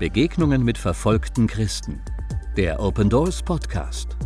Begegnungen 0.00 0.64
mit 0.64 0.78
verfolgten 0.78 1.46
Christen. 1.46 2.02
Der 2.56 2.80
Open 2.80 3.10
Doors 3.10 3.42
Podcast. 3.42 4.16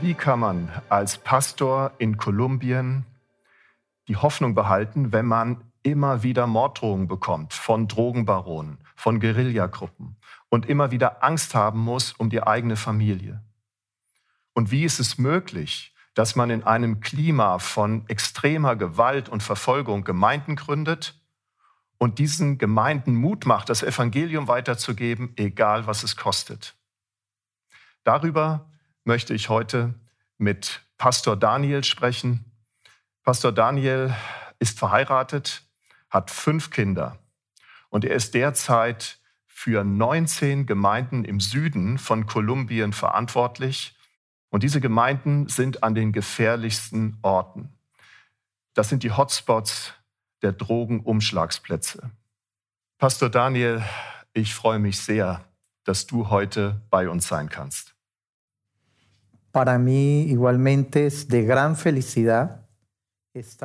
Wie 0.00 0.14
kann 0.14 0.40
man 0.40 0.72
als 0.88 1.18
Pastor 1.18 1.92
in 1.98 2.16
Kolumbien 2.16 3.06
die 4.08 4.16
Hoffnung 4.16 4.56
behalten, 4.56 5.12
wenn 5.12 5.26
man 5.26 5.62
immer 5.84 6.24
wieder 6.24 6.48
Morddrohungen 6.48 7.06
bekommt 7.06 7.52
von 7.52 7.86
Drogenbaronen, 7.86 8.78
von 8.96 9.20
Guerillagruppen 9.20 10.16
und 10.48 10.66
immer 10.66 10.90
wieder 10.90 11.22
Angst 11.22 11.54
haben 11.54 11.78
muss 11.78 12.10
um 12.10 12.28
die 12.28 12.42
eigene 12.42 12.74
Familie? 12.74 13.40
Und 14.52 14.72
wie 14.72 14.82
ist 14.82 14.98
es 14.98 15.16
möglich, 15.16 15.94
dass 16.14 16.34
man 16.34 16.50
in 16.50 16.64
einem 16.64 16.98
Klima 16.98 17.60
von 17.60 18.04
extremer 18.08 18.74
Gewalt 18.74 19.28
und 19.28 19.44
Verfolgung 19.44 20.02
Gemeinden 20.02 20.56
gründet 20.56 21.22
und 21.98 22.18
diesen 22.18 22.58
Gemeinden 22.58 23.14
Mut 23.14 23.46
macht, 23.46 23.68
das 23.68 23.82
Evangelium 23.82 24.48
weiterzugeben, 24.48 25.32
egal 25.36 25.86
was 25.86 26.02
es 26.02 26.16
kostet. 26.16 26.74
Darüber 28.04 28.70
möchte 29.04 29.34
ich 29.34 29.48
heute 29.48 29.94
mit 30.38 30.82
Pastor 30.98 31.36
Daniel 31.36 31.84
sprechen. 31.84 32.44
Pastor 33.22 33.52
Daniel 33.52 34.14
ist 34.58 34.78
verheiratet, 34.78 35.62
hat 36.10 36.30
fünf 36.30 36.70
Kinder 36.70 37.18
und 37.88 38.04
er 38.04 38.14
ist 38.14 38.34
derzeit 38.34 39.18
für 39.46 39.84
19 39.84 40.66
Gemeinden 40.66 41.24
im 41.24 41.40
Süden 41.40 41.98
von 41.98 42.26
Kolumbien 42.26 42.92
verantwortlich 42.92 43.96
und 44.50 44.62
diese 44.62 44.80
Gemeinden 44.80 45.48
sind 45.48 45.82
an 45.82 45.94
den 45.94 46.12
gefährlichsten 46.12 47.18
Orten. 47.22 47.72
Das 48.74 48.88
sind 48.88 49.02
die 49.02 49.12
Hotspots 49.12 49.94
der 50.42 50.52
Drogenumschlagsplätze. 50.52 52.10
Pastor 52.98 53.30
Daniel, 53.30 53.82
ich 54.32 54.54
freue 54.54 54.78
mich 54.78 54.98
sehr, 54.98 55.44
dass 55.84 56.06
du 56.06 56.30
heute 56.30 56.82
bei 56.90 57.08
uns 57.08 57.28
sein 57.28 57.48
kannst. 57.48 57.94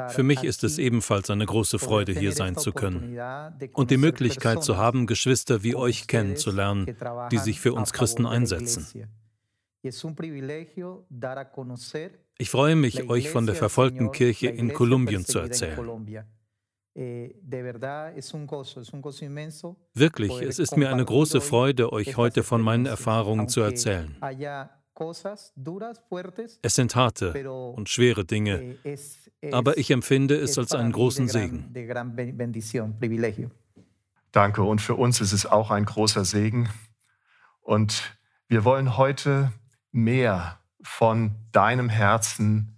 Für 0.10 0.24
mich 0.24 0.44
ist 0.44 0.64
es 0.64 0.78
ebenfalls 0.78 1.30
eine 1.30 1.46
große 1.46 1.80
Freude, 1.80 2.12
hier 2.12 2.34
sein 2.34 2.58
zu 2.58 2.72
können 2.74 3.18
und 3.74 3.92
die 3.92 3.98
Möglichkeit 3.98 4.64
zu 4.64 4.78
haben, 4.78 5.08
Geschwister 5.08 5.64
wie 5.64 5.76
euch 5.76 6.08
kennenzulernen, 6.08 6.94
die 7.32 7.38
sich 7.38 7.62
für 7.62 7.74
uns 7.74 7.94
Christen 7.94 8.26
einsetzen. 8.26 9.08
Ich 12.38 12.50
freue 12.50 12.76
mich, 12.76 13.10
euch 13.10 13.30
von 13.30 13.46
der 13.46 13.56
verfolgten 13.56 14.12
Kirche 14.12 14.48
in 14.48 14.74
Kolumbien 14.74 15.26
zu 15.26 15.40
erzählen. 15.40 16.34
Eh, 16.94 17.34
Wirklich, 19.94 20.42
es 20.42 20.60
ist 20.60 20.78
mir 20.78 20.90
eine 20.90 21.06
große 21.06 21.40
Freude, 21.40 21.94
euch 21.94 22.18
heute 22.18 22.44
von 22.44 22.62
meinen 22.62 22.86
Erfahrungen 22.86 23.48
zu 23.48 23.62
erzählen. 23.62 24.16
Es 26.62 26.76
sind 26.76 26.96
harte 26.96 27.52
und 27.52 27.90
schwere 27.90 28.26
Dinge, 28.26 28.76
eh, 28.84 29.52
aber 29.52 29.78
ich 29.78 29.90
empfinde 29.90 30.36
es 30.36 30.58
als 30.58 30.74
einen 30.74 30.92
großen 30.92 31.30
Segen. 31.30 31.74
Danke, 34.34 34.64
und 34.64 34.82
für 34.82 34.96
uns 34.96 35.22
ist 35.22 35.32
es 35.32 35.46
auch 35.46 35.72
ein 35.72 35.86
großer 35.86 36.26
Segen. 36.26 36.70
Und 37.62 38.18
wir 38.48 38.66
wollen 38.66 38.98
heute 38.98 39.54
mehr 39.92 40.60
von 40.82 41.36
deinem 41.52 41.90
Herzen 41.90 42.76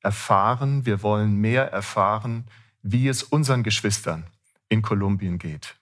erfahren. 0.00 0.84
Wir 0.84 1.02
wollen 1.02 1.36
mehr 1.36 1.70
erfahren, 1.70 2.46
wie 2.82 3.08
es 3.08 3.22
unseren 3.22 3.62
Geschwistern 3.62 4.26
in 4.68 4.82
Kolumbien 4.82 5.38
geht. 5.38 5.76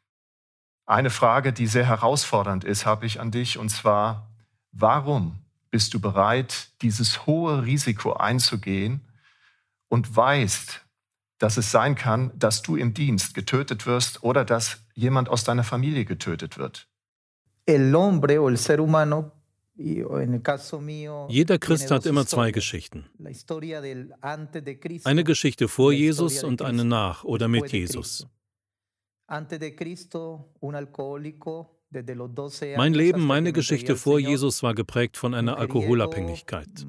Eine 0.87 1.11
Frage, 1.11 1.53
die 1.53 1.67
sehr 1.67 1.87
herausfordernd 1.87 2.65
ist, 2.65 2.85
habe 2.85 3.07
ich 3.07 3.21
an 3.21 3.31
dich, 3.31 3.59
und 3.59 3.69
zwar, 3.71 4.29
warum 4.73 5.39
bist 5.71 5.95
du 5.95 6.01
bereit, 6.01 6.69
dieses 6.83 7.27
hohe 7.27 7.65
Risiko 7.65 8.15
einzugehen 8.15 9.01
und 9.89 10.15
weißt, 10.15 10.85
dass 11.39 11.57
es 11.57 11.71
sein 11.71 11.95
kann, 11.95 12.33
dass 12.39 12.63
du 12.63 12.77
im 12.77 12.93
Dienst 12.93 13.35
getötet 13.35 13.87
wirst 13.87 14.23
oder 14.23 14.45
dass 14.45 14.81
jemand 14.95 15.29
aus 15.29 15.45
deiner 15.45 15.65
Familie 15.65 16.05
getötet 16.05 16.59
wird? 16.59 16.89
El 17.67 17.95
hombre 17.95 18.41
o 18.41 18.49
el 18.49 18.59
ser 18.59 18.79
humano 18.79 19.31
jeder 21.29 21.59
Christ 21.59 21.91
hat 21.91 22.07
immer 22.07 22.27
zwei 22.27 22.51
Geschichten. 22.51 23.07
Eine 25.05 25.25
Geschichte 25.25 25.69
vor 25.69 25.93
Jesus 25.93 26.45
und 26.45 26.63
eine 26.63 26.85
nach 26.85 27.25
oder 27.25 27.49
mit 27.49 27.73
Jesus. 27.73 28.27
Mein 32.77 32.95
Leben, 32.95 33.27
meine 33.27 33.53
Geschichte 33.53 33.97
vor 33.97 34.19
Jesus 34.19 34.63
war 34.63 34.75
geprägt 34.75 35.17
von 35.17 35.35
einer 35.35 35.57
Alkoholabhängigkeit. 35.59 36.87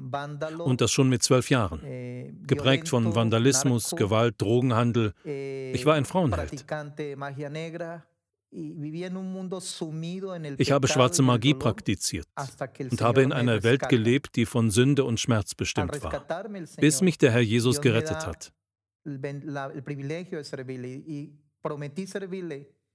Und 0.58 0.80
das 0.80 0.92
schon 0.92 1.08
mit 1.08 1.22
zwölf 1.22 1.50
Jahren. 1.50 1.82
Eh, 1.84 2.32
geprägt 2.46 2.88
von 2.88 3.14
Vandalismus, 3.14 3.90
Gewalt, 3.90 4.40
Drogenhandel. 4.40 5.12
Ich 5.24 5.86
war 5.86 5.94
ein 5.94 6.04
Frauenheld. 6.04 6.64
Ich 10.58 10.72
habe 10.72 10.86
schwarze 10.86 11.22
Magie 11.22 11.54
praktiziert 11.54 12.26
und 12.90 13.00
habe 13.00 13.22
in 13.22 13.32
einer 13.32 13.62
Welt 13.62 13.88
gelebt, 13.88 14.36
die 14.36 14.44
von 14.44 14.70
Sünde 14.70 15.04
und 15.04 15.18
Schmerz 15.18 15.54
bestimmt 15.54 16.02
war, 16.02 16.26
bis 16.76 17.00
mich 17.00 17.16
der 17.16 17.32
Herr 17.32 17.40
Jesus 17.40 17.80
gerettet 17.80 18.26
hat. 18.26 18.52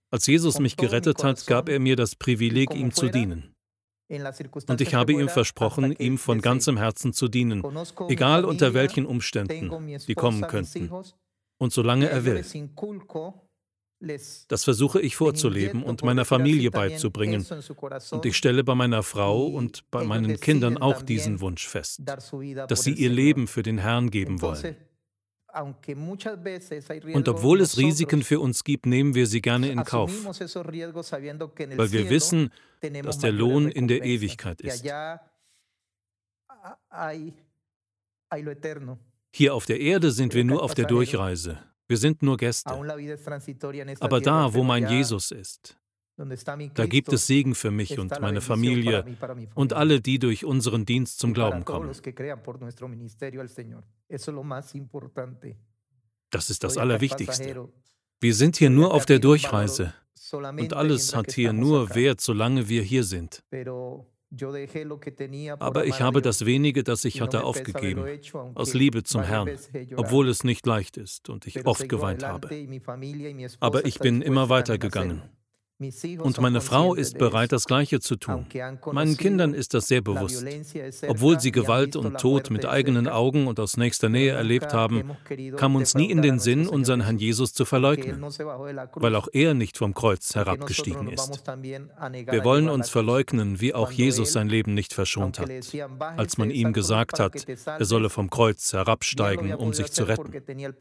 Als 0.09 0.27
Jesus 0.27 0.59
mich 0.59 0.77
gerettet 0.77 1.23
hat, 1.23 1.47
gab 1.47 1.69
er 1.69 1.79
mir 1.79 1.95
das 1.95 2.15
Privileg, 2.15 2.73
ihm 2.75 2.91
zu 2.91 3.09
dienen. 3.09 3.55
Und 4.09 4.79
ich 4.79 4.93
habe 4.93 5.11
ihm 5.11 5.27
versprochen, 5.27 5.91
ihm 5.93 6.17
von 6.17 6.39
ganzem 6.39 6.77
Herzen 6.77 7.13
zu 7.13 7.27
dienen, 7.27 7.63
egal 8.07 8.45
unter 8.45 8.73
welchen 8.73 9.05
Umständen 9.05 9.97
die 10.07 10.13
kommen 10.13 10.41
könnten 10.43 10.91
und 11.57 11.73
solange 11.73 12.09
er 12.09 12.23
will. 12.23 12.43
Das 13.99 14.63
versuche 14.63 15.01
ich 15.01 15.15
vorzuleben 15.15 15.83
und 15.83 16.03
meiner 16.03 16.25
Familie 16.25 16.69
beizubringen. 16.69 17.45
Und 18.11 18.25
ich 18.25 18.37
stelle 18.37 18.63
bei 18.63 18.75
meiner 18.75 19.01
Frau 19.01 19.47
und 19.47 19.89
bei 19.89 20.03
meinen 20.03 20.39
Kindern 20.39 20.77
auch 20.77 21.01
diesen 21.01 21.41
Wunsch 21.41 21.67
fest, 21.67 22.01
dass 22.05 22.83
sie 22.83 22.93
ihr 22.93 23.09
Leben 23.09 23.47
für 23.47 23.63
den 23.63 23.79
Herrn 23.79 24.11
geben 24.11 24.41
wollen. 24.41 24.75
Und 27.13 27.27
obwohl 27.27 27.61
es 27.61 27.77
Risiken 27.77 28.21
für 28.23 28.39
uns 28.39 28.63
gibt, 28.63 28.85
nehmen 28.85 29.15
wir 29.15 29.25
sie 29.25 29.41
gerne 29.41 29.71
in 29.71 29.83
Kauf, 29.83 30.11
weil 30.25 31.91
wir 31.91 32.09
wissen, 32.11 32.51
dass 33.03 33.17
der 33.17 33.31
Lohn 33.31 33.69
in 33.69 33.87
der 33.87 34.03
Ewigkeit 34.03 34.61
ist. 34.61 34.85
Hier 39.33 39.55
auf 39.55 39.65
der 39.65 39.79
Erde 39.79 40.11
sind 40.11 40.33
wir 40.35 40.43
nur 40.43 40.61
auf 40.61 40.75
der 40.75 40.85
Durchreise. 40.85 41.59
Wir 41.87 41.97
sind 41.97 42.21
nur 42.21 42.37
Gäste. 42.37 42.71
Aber 43.99 44.21
da, 44.21 44.53
wo 44.53 44.63
mein 44.63 44.87
Jesus 44.87 45.31
ist, 45.31 45.77
da 46.73 46.87
gibt 46.87 47.13
es 47.13 47.27
Segen 47.27 47.53
für 47.53 47.69
mich 47.69 47.99
und 47.99 48.19
meine 48.19 48.41
Familie 48.41 49.05
und 49.53 49.73
alle, 49.73 50.01
die 50.01 50.17
durch 50.17 50.45
unseren 50.45 50.85
Dienst 50.85 51.19
zum 51.19 51.33
Glauben 51.33 51.63
kommen. 51.63 51.91
Das 56.29 56.49
ist 56.49 56.63
das 56.63 56.77
Allerwichtigste. 56.77 57.69
Wir 58.19 58.33
sind 58.33 58.57
hier 58.57 58.69
nur 58.71 58.93
auf 58.93 59.05
der 59.05 59.19
Durchreise 59.19 59.93
und 60.31 60.73
alles 60.73 61.15
hat 61.15 61.33
hier 61.33 61.53
nur 61.53 61.93
Wert, 61.93 62.19
solange 62.19 62.67
wir 62.67 62.81
hier 62.81 63.03
sind. 63.03 63.43
Aber 65.59 65.85
ich 65.85 66.01
habe 66.01 66.21
das 66.21 66.45
wenige, 66.45 66.83
das 66.83 67.05
ich 67.05 67.21
hatte, 67.21 67.43
aufgegeben, 67.43 68.03
aus 68.55 68.73
Liebe 68.73 69.03
zum 69.03 69.23
Herrn, 69.23 69.49
obwohl 69.95 70.27
es 70.27 70.43
nicht 70.43 70.65
leicht 70.65 70.97
ist 70.97 71.29
und 71.29 71.47
ich 71.47 71.65
oft 71.65 71.87
geweint 71.87 72.23
habe. 72.23 72.49
Aber 73.59 73.85
ich 73.85 73.99
bin 73.99 74.21
immer 74.21 74.49
weitergegangen. 74.49 75.21
Und 75.79 76.41
meine 76.41 76.61
Frau 76.61 76.95
ist 76.95 77.19
bereit, 77.19 77.51
das 77.51 77.65
Gleiche 77.65 77.99
zu 77.99 78.15
tun. 78.15 78.47
Meinen 78.91 79.15
Kindern 79.15 79.53
ist 79.53 79.75
das 79.75 79.85
sehr 79.87 80.01
bewusst. 80.01 80.43
Obwohl 81.07 81.39
sie 81.39 81.51
Gewalt 81.51 81.95
und 81.95 82.17
Tod 82.17 82.49
mit 82.49 82.65
eigenen 82.65 83.07
Augen 83.07 83.45
und 83.45 83.59
aus 83.59 83.77
nächster 83.77 84.09
Nähe 84.09 84.31
erlebt 84.31 84.73
haben, 84.73 85.11
kam 85.55 85.75
uns 85.75 85.93
nie 85.93 86.09
in 86.09 86.23
den 86.23 86.39
Sinn, 86.39 86.67
unseren 86.67 87.01
Herrn 87.01 87.19
Jesus 87.19 87.53
zu 87.53 87.63
verleugnen, 87.63 88.23
weil 88.95 89.15
auch 89.15 89.27
er 89.31 89.53
nicht 89.53 89.77
vom 89.77 89.93
Kreuz 89.93 90.33
herabgestiegen 90.33 91.09
ist. 91.09 91.43
Wir 91.45 92.43
wollen 92.43 92.69
uns 92.69 92.89
verleugnen, 92.89 93.61
wie 93.61 93.75
auch 93.75 93.91
Jesus 93.91 94.33
sein 94.33 94.49
Leben 94.49 94.73
nicht 94.73 94.93
verschont 94.93 95.37
hat, 95.37 95.51
als 95.99 96.39
man 96.39 96.49
ihm 96.49 96.73
gesagt 96.73 97.19
hat, 97.19 97.45
er 97.47 97.85
solle 97.85 98.09
vom 98.09 98.31
Kreuz 98.31 98.73
herabsteigen, 98.73 99.53
um 99.53 99.73
sich 99.73 99.91
zu 99.91 100.05
retten. 100.05 100.31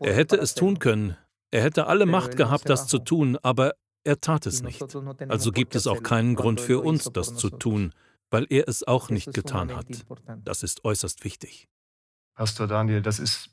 Er 0.00 0.14
hätte 0.14 0.36
es 0.36 0.54
tun 0.54 0.78
können, 0.78 1.16
er 1.50 1.62
hätte 1.62 1.86
alle 1.86 2.06
Macht 2.06 2.36
gehabt, 2.36 2.68
das 2.68 2.86
zu 2.86 2.98
tun, 2.98 3.38
aber 3.42 3.72
er 4.06 4.20
tat 4.20 4.46
es 4.46 4.62
nicht. 4.62 4.82
Also 5.28 5.50
gibt 5.50 5.74
es 5.74 5.86
auch 5.86 6.02
keinen 6.02 6.36
Grund 6.36 6.60
für 6.60 6.80
uns, 6.80 7.10
das 7.12 7.36
zu 7.36 7.50
tun, 7.50 7.92
weil 8.30 8.46
er 8.50 8.68
es 8.68 8.86
auch 8.86 9.10
nicht 9.10 9.34
getan 9.34 9.74
hat. 9.74 9.86
Das 10.44 10.62
ist 10.62 10.84
äußerst 10.84 11.24
wichtig. 11.24 11.68
Pastor 12.34 12.66
Daniel, 12.66 13.02
das 13.02 13.18
ist 13.18 13.50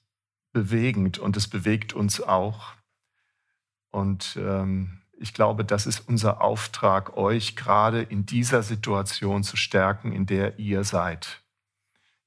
bewegend 0.51 1.17
und 1.17 1.35
es 1.37 1.47
bewegt 1.47 1.93
uns 1.93 2.21
auch. 2.21 2.73
Und 3.89 4.37
ähm, 4.39 5.01
ich 5.17 5.33
glaube, 5.33 5.65
das 5.65 5.87
ist 5.87 6.07
unser 6.07 6.41
Auftrag, 6.41 7.17
euch 7.17 7.55
gerade 7.55 8.01
in 8.01 8.25
dieser 8.25 8.61
Situation 8.61 9.43
zu 9.43 9.57
stärken, 9.57 10.11
in 10.11 10.25
der 10.25 10.59
ihr 10.59 10.83
seid. 10.83 11.43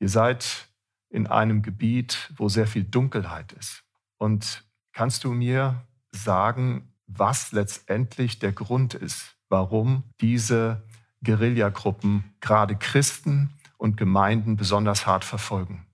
Ihr 0.01 0.09
seid 0.09 0.69
in 1.11 1.27
einem 1.27 1.63
Gebiet, 1.63 2.33
wo 2.37 2.49
sehr 2.49 2.67
viel 2.67 2.85
Dunkelheit 2.85 3.53
ist. 3.53 3.85
Und 4.19 4.65
kannst 4.93 5.25
du 5.25 5.33
mir 5.33 5.87
sagen, 6.11 6.93
was 7.07 7.53
letztendlich 7.53 8.39
der 8.39 8.53
Grund 8.53 8.95
ist, 8.95 9.37
warum 9.49 10.05
diese 10.21 10.83
Guerillagruppen 11.23 12.25
gerade 12.41 12.77
Christen 12.77 13.51
und 13.79 13.97
Gemeinden 13.97 14.57
besonders 14.57 15.07
hart 15.07 15.25
verfolgen? 15.25 15.87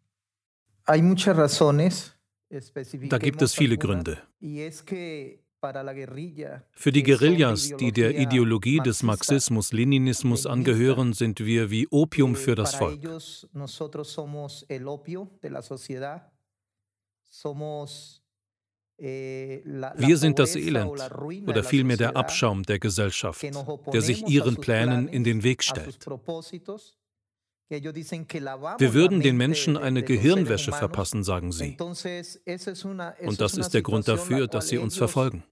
Da 3.09 3.19
gibt 3.19 3.43
es 3.43 3.55
viele 3.55 3.79
Gründe. 3.79 4.19
Für 6.73 6.93
die 6.93 7.03
Guerillas, 7.05 7.77
die 7.77 7.93
der 7.93 8.19
Ideologie 8.19 8.81
des 8.81 9.03
Marxismus-Leninismus 9.05 10.45
angehören, 10.45 11.13
sind 11.13 11.39
wir 11.41 11.71
wie 11.71 11.87
Opium 11.89 12.35
für 12.35 12.57
das 12.57 12.75
Volk. 12.75 13.01
Wir 18.99 20.17
sind 20.17 20.39
das 20.39 20.55
Elend 20.55 20.93
oder 21.47 21.65
vielmehr 21.65 21.97
der 21.97 22.17
Abschaum 22.17 22.63
der 22.63 22.79
Gesellschaft, 22.79 23.43
der 23.93 24.03
sich 24.03 24.29
ihren 24.29 24.57
Plänen 24.57 25.09
in 25.09 25.25
den 25.25 25.43
Weg 25.43 25.65
stellt. 25.65 26.07
Wir 27.69 28.95
würden 28.95 29.21
den 29.23 29.37
Menschen 29.37 29.77
eine 29.77 30.03
Gehirnwäsche 30.03 30.73
verpassen, 30.73 31.25
sagen 31.25 31.53
sie. 31.53 31.77
Und 31.81 33.41
das 33.41 33.57
ist 33.57 33.71
der 33.71 33.83
Grund 33.83 34.09
dafür, 34.09 34.47
dass 34.47 34.69
sie 34.69 34.79
uns 34.79 34.97
verfolgen. 34.97 35.43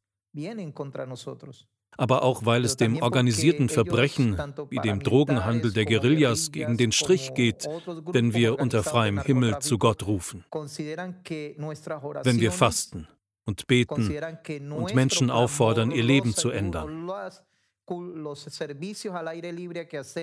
Aber 1.96 2.22
auch 2.22 2.46
weil 2.46 2.64
es 2.64 2.76
dem 2.76 3.02
organisierten 3.02 3.68
Verbrechen 3.68 4.36
wie 4.68 4.78
dem 4.78 5.00
Drogenhandel 5.00 5.72
der 5.72 5.86
Guerillas 5.86 6.52
gegen 6.52 6.76
den 6.76 6.92
Strich 6.92 7.34
geht, 7.34 7.66
wenn 8.12 8.32
wir 8.32 8.60
unter 8.60 8.84
freiem 8.84 9.20
Himmel 9.20 9.58
zu 9.58 9.76
Gott 9.78 10.06
rufen, 10.06 10.44
wenn 10.52 12.40
wir 12.40 12.52
fasten 12.52 13.08
und 13.50 13.66
beten 13.66 14.72
und 14.72 14.94
Menschen 14.94 15.30
auffordern, 15.30 15.90
ihr 15.90 16.04
Leben 16.04 16.34
zu 16.34 16.50
ändern. 16.50 17.10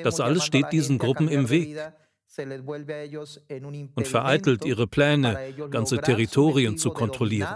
Das 0.03 0.19
alles 0.19 0.45
steht 0.45 0.71
diesen 0.71 0.97
Gruppen 0.97 1.27
im 1.27 1.49
Weg 1.49 1.77
und 3.95 4.07
vereitelt 4.07 4.65
ihre 4.65 4.87
Pläne, 4.87 5.53
ganze 5.69 5.97
Territorien 5.97 6.77
zu 6.77 6.91
kontrollieren. 6.91 7.49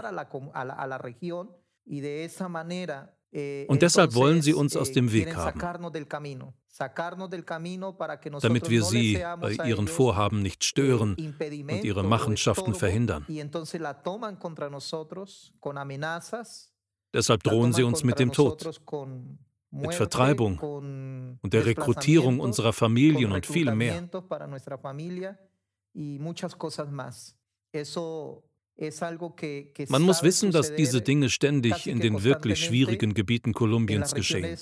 Eh, 3.34 3.64
und 3.66 3.80
deshalb 3.80 4.14
wollen 4.14 4.42
sie 4.42 4.52
uns 4.52 4.76
aus 4.76 4.90
eh, 4.90 4.92
dem 4.92 5.10
Weg 5.10 5.34
haben, 5.34 5.58
damit 6.78 8.70
wir 8.70 8.82
sie 8.82 9.22
bei 9.40 9.52
ihren 9.64 9.88
Vorhaben 9.88 10.42
nicht 10.42 10.64
stören 10.64 11.16
und 11.16 11.84
ihre 11.84 12.02
Machenschaften 12.02 12.74
verhindern. 12.74 13.26
Deshalb 17.14 17.42
drohen 17.42 17.72
sie 17.72 17.82
uns 17.82 18.04
mit 18.04 18.18
dem 18.18 18.32
Tod, 18.32 18.80
mit 19.70 19.94
Vertreibung 19.94 20.58
und 20.58 21.52
der 21.52 21.66
Rekrutierung 21.66 22.40
unserer 22.40 22.72
Familien 22.72 23.32
und 23.32 23.46
viel 23.46 23.74
mehr. 23.74 24.08
Man 29.88 30.02
muss 30.02 30.22
wissen, 30.22 30.50
dass 30.50 30.74
diese 30.74 31.02
Dinge 31.02 31.30
ständig 31.30 31.86
in 31.86 32.00
den 32.00 32.22
wirklich 32.24 32.64
schwierigen 32.64 33.14
Gebieten 33.14 33.52
Kolumbiens 33.52 34.14
geschehen. 34.14 34.58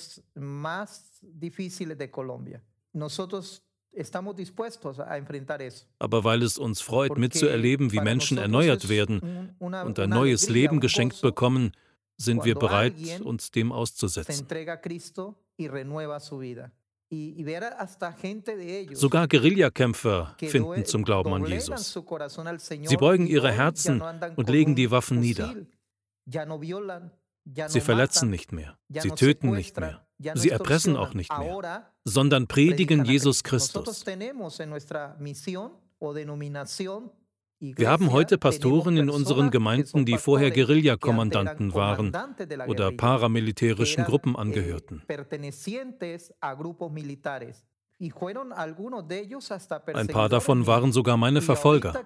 Aber 5.99 6.23
weil 6.23 6.43
es 6.43 6.57
uns 6.57 6.81
freut, 6.81 7.17
mitzuerleben, 7.17 7.91
wie 7.91 7.99
Menschen 7.99 8.37
erneuert 8.37 8.89
werden 8.89 9.55
und 9.59 9.99
ein 9.99 10.09
neues 10.09 10.49
Leben 10.49 10.79
geschenkt 10.79 11.21
bekommen, 11.21 11.71
sind 12.17 12.45
wir 12.45 12.55
bereit, 12.55 12.93
uns 13.21 13.51
dem 13.51 13.71
auszusetzen. 13.71 14.45
Sogar 18.93 19.27
Guerillakämpfer 19.27 20.35
finden 20.39 20.85
zum 20.85 21.03
Glauben 21.03 21.33
an 21.33 21.45
Jesus. 21.45 21.93
Sie 22.83 22.97
beugen 22.97 23.27
ihre 23.27 23.51
Herzen 23.51 24.01
und 24.35 24.49
legen 24.49 24.75
die 24.75 24.89
Waffen 24.91 25.19
nieder. 25.19 25.53
Sie 27.67 27.81
verletzen 27.81 28.29
nicht 28.29 28.51
mehr, 28.51 28.77
sie 28.89 29.09
töten 29.09 29.51
nicht 29.51 29.79
mehr, 29.79 30.05
sie 30.35 30.49
erpressen 30.49 30.95
auch 30.95 31.13
nicht 31.13 31.35
mehr, 31.37 31.91
sondern 32.05 32.47
predigen 32.47 33.03
Jesus 33.03 33.43
Christus. 33.43 34.05
Wir 37.63 37.91
haben 37.91 38.11
heute 38.11 38.39
Pastoren 38.39 38.97
in 38.97 39.11
unseren 39.11 39.51
Gemeinden, 39.51 40.03
die 40.03 40.17
vorher 40.17 40.49
Guerillakommandanten 40.49 41.75
waren 41.75 42.11
oder 42.67 42.91
paramilitärischen 42.91 44.03
Gruppen 44.03 44.35
angehörten. 44.35 45.03
Ein 49.93 50.07
paar 50.07 50.29
davon 50.29 50.65
waren 50.65 50.91
sogar 50.91 51.17
meine 51.17 51.41
Verfolger. 51.43 52.03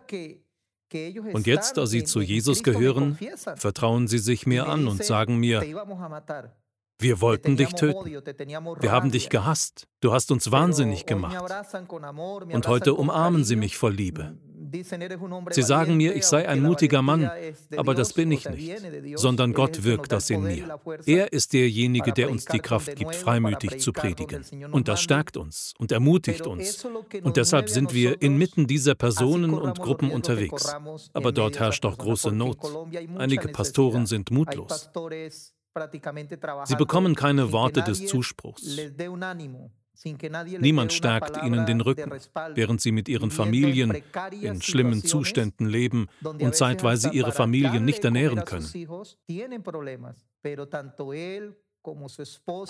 Und 1.34 1.48
jetzt, 1.48 1.78
da 1.78 1.86
sie 1.86 2.04
zu 2.04 2.20
Jesus 2.20 2.62
gehören, 2.62 3.18
vertrauen 3.56 4.10
sie 4.10 4.20
sich 4.20 4.46
mir 4.46 4.68
an 4.68 4.90
und 4.90 5.06
sagen 5.06 5.38
mir, 5.38 5.62
wir 7.00 7.22
wollten 7.22 7.58
dich 7.58 7.74
töten. 7.74 8.06
Wir 8.80 8.92
haben 8.92 9.12
dich 9.12 9.30
gehasst. 9.30 9.88
Du 10.02 10.14
hast 10.14 10.32
uns 10.32 10.52
wahnsinnig 10.52 11.06
gemacht. 11.06 11.44
Und 12.52 12.68
heute 12.68 12.94
umarmen 12.94 13.44
sie 13.44 13.56
mich 13.56 13.78
voll 13.78 13.94
Liebe. 13.94 14.38
Sie 15.52 15.62
sagen 15.62 15.98
mir, 15.98 16.16
ich 16.16 16.26
sei 16.26 16.48
ein 16.48 16.62
mutiger 16.62 17.02
Mann, 17.02 17.30
aber 17.78 17.94
das 17.96 18.14
bin 18.14 18.32
ich 18.32 18.50
nicht, 18.50 18.82
sondern 19.16 19.54
Gott 19.54 19.84
wirkt 19.84 20.12
das 20.12 20.30
in 20.30 20.44
mir. 20.44 20.80
Er 21.06 21.32
ist 21.32 21.54
derjenige, 21.54 22.12
der 22.12 22.30
uns 22.30 22.46
die 22.46 22.60
Kraft 22.60 22.96
gibt, 22.96 23.16
freimütig 23.16 23.80
zu 23.80 23.94
predigen. 23.94 24.44
Und 24.72 24.88
das 24.88 25.02
stärkt 25.02 25.38
uns 25.38 25.74
und 25.78 25.92
ermutigt 25.92 26.48
uns. 26.48 26.86
Und 27.24 27.38
deshalb 27.38 27.70
sind 27.70 27.94
wir 27.94 28.22
inmitten 28.22 28.68
dieser 28.68 28.96
Personen 28.96 29.54
und 29.54 29.80
Gruppen 29.80 30.12
unterwegs. 30.12 30.76
Aber 31.14 31.32
dort 31.32 31.60
herrscht 31.60 31.84
doch 31.84 31.98
große 31.98 32.32
Not. 32.32 32.58
Einige 33.18 33.50
Pastoren 33.50 34.06
sind 34.06 34.32
mutlos. 34.32 34.90
Sie 36.66 36.76
bekommen 36.76 37.16
keine 37.16 37.52
Worte 37.52 37.82
des 37.84 38.06
Zuspruchs. 38.06 38.78
Niemand 40.60 40.94
stärkt 40.94 41.44
ihnen 41.44 41.66
den 41.66 41.82
Rücken, 41.82 42.12
während 42.54 42.82
sie 42.82 42.92
mit 42.92 43.08
ihren 43.08 43.32
Familien 43.32 44.04
in 44.42 44.62
schlimmen 44.62 45.04
Zuständen 45.04 45.68
leben 45.68 46.08
und 46.24 46.56
zeitweise 46.56 47.10
ihre 47.12 47.32
Familien 47.32 47.86
nicht 47.86 48.04
ernähren 48.04 48.44
können. 48.46 48.68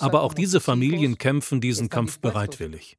Aber 0.00 0.22
auch 0.22 0.34
diese 0.34 0.60
Familien 0.60 1.18
kämpfen 1.18 1.60
diesen 1.60 1.88
Kampf 1.88 2.18
bereitwillig. 2.20 2.98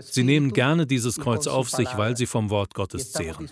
Sie 0.00 0.24
nehmen 0.24 0.52
gerne 0.52 0.86
dieses 0.86 1.18
Kreuz 1.18 1.46
auf 1.46 1.70
sich, 1.70 1.88
weil 1.96 2.16
sie 2.16 2.26
vom 2.26 2.50
Wort 2.50 2.74
Gottes 2.74 3.12
zehren. 3.12 3.50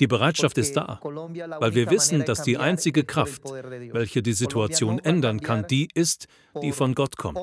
Die 0.00 0.06
Bereitschaft 0.06 0.58
ist 0.58 0.76
da, 0.76 1.00
weil 1.02 1.74
wir 1.74 1.90
wissen, 1.90 2.24
dass 2.24 2.42
die 2.42 2.58
einzige 2.58 3.04
Kraft, 3.04 3.42
welche 3.44 4.22
die 4.22 4.32
Situation 4.32 4.98
ändern 4.98 5.40
kann, 5.40 5.66
die 5.66 5.88
ist, 5.94 6.28
die 6.62 6.72
von 6.72 6.94
Gott 6.94 7.16
kommt. 7.16 7.38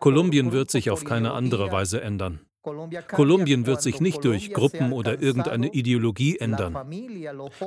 Kolumbien 0.00 0.52
wird 0.52 0.70
sich 0.70 0.90
auf 0.90 1.04
keine 1.04 1.32
andere 1.32 1.72
Weise 1.72 2.00
ändern. 2.00 2.40
Kolumbien 3.08 3.66
wird 3.66 3.82
sich 3.82 4.00
nicht 4.00 4.24
durch 4.24 4.52
Gruppen 4.52 4.92
oder 4.92 5.20
irgendeine 5.20 5.68
Ideologie 5.72 6.38
ändern. 6.38 6.76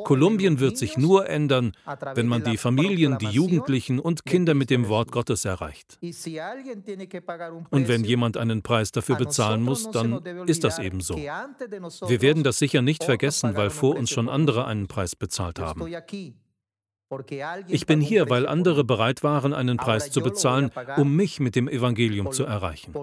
Kolumbien 0.03 0.59
wird 0.59 0.77
sich 0.77 0.97
nur 0.97 1.29
ändern, 1.29 1.73
wenn 2.15 2.27
man 2.27 2.43
die 2.43 2.57
Familien, 2.57 3.17
die 3.17 3.27
Jugendlichen 3.27 3.99
und 3.99 4.25
Kinder 4.25 4.53
mit 4.53 4.69
dem 4.69 4.87
Wort 4.87 5.11
Gottes 5.11 5.45
erreicht. 5.45 5.97
Und 6.01 7.87
wenn 7.87 8.03
jemand 8.03 8.37
einen 8.37 8.61
Preis 8.61 8.91
dafür 8.91 9.15
bezahlen 9.15 9.61
muss, 9.61 9.89
dann 9.91 10.21
ist 10.47 10.63
das 10.63 10.79
eben 10.79 11.01
so. 11.01 11.15
Wir 11.15 12.21
werden 12.21 12.43
das 12.43 12.59
sicher 12.59 12.81
nicht 12.81 13.03
vergessen, 13.03 13.55
weil 13.55 13.69
vor 13.69 13.95
uns 13.95 14.09
schon 14.09 14.29
andere 14.29 14.65
einen 14.65 14.87
Preis 14.87 15.15
bezahlt 15.15 15.59
haben. 15.59 15.85
Ich 17.67 17.85
bin 17.87 18.01
hier, 18.01 18.29
weil 18.29 18.47
andere 18.47 18.83
bereit 18.83 19.23
waren, 19.23 19.53
einen 19.53 19.77
Preis 19.77 20.11
zu 20.11 20.21
bezahlen, 20.21 20.71
um 20.97 21.15
mich 21.15 21.39
mit 21.39 21.55
dem 21.55 21.67
Evangelium 21.67 22.31
zu 22.31 22.43
erreichen. 22.45 22.93